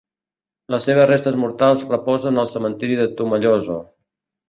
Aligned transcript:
Les 0.75 0.87
seves 0.89 1.05
restes 1.11 1.37
mortals 1.43 1.85
reposen 1.93 2.43
al 2.45 2.53
cementiri 2.57 3.01
de 3.05 3.09
Tomelloso. 3.21 3.83